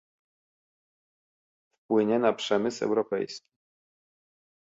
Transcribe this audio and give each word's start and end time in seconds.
wpływie 1.83 2.19
na 2.19 2.33
przemysł 2.33 2.85
europejski 2.85 3.47